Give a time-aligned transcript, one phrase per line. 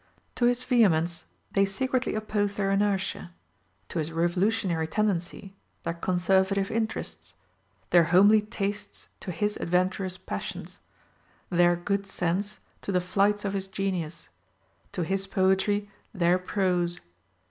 [0.33, 3.33] To his vehemence they secretly oppose their inertia;
[3.89, 5.51] to his revolutionary tendencies
[5.83, 7.35] their conservative interests;
[7.91, 10.79] their homely tastes to his adventurous passions;
[11.51, 14.29] their good sense to the flights of his genius;
[14.91, 16.99] to his poetry their prose.